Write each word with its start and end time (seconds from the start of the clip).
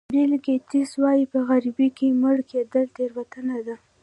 بیل 0.13 0.31
ګېټس 0.45 0.91
وایي 1.01 1.25
په 1.33 1.39
غریبۍ 1.47 1.89
کې 1.97 2.07
مړ 2.21 2.37
کېدل 2.51 2.85
تېروتنه 2.95 3.57
ده. 3.65 3.75